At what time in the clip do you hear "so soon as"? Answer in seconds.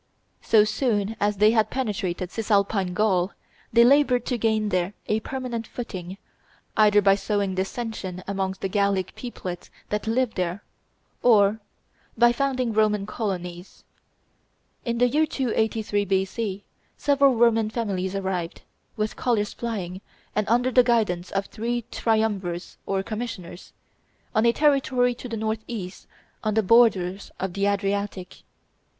0.41-1.37